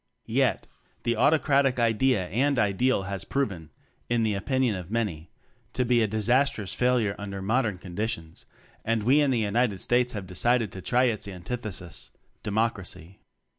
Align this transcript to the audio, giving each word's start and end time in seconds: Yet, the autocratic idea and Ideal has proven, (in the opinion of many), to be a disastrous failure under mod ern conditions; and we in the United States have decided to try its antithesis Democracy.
Yet, 0.25 0.65
the 1.03 1.15
autocratic 1.15 1.77
idea 1.77 2.25
and 2.29 2.57
Ideal 2.57 3.03
has 3.03 3.23
proven, 3.23 3.69
(in 4.09 4.23
the 4.23 4.33
opinion 4.33 4.73
of 4.75 4.89
many), 4.89 5.29
to 5.73 5.85
be 5.85 6.01
a 6.01 6.07
disastrous 6.07 6.73
failure 6.73 7.15
under 7.19 7.39
mod 7.39 7.67
ern 7.67 7.77
conditions; 7.77 8.47
and 8.83 9.03
we 9.03 9.21
in 9.21 9.29
the 9.29 9.37
United 9.37 9.77
States 9.79 10.13
have 10.13 10.25
decided 10.25 10.71
to 10.71 10.81
try 10.81 11.03
its 11.03 11.27
antithesis 11.27 12.09
Democracy. 12.41 13.19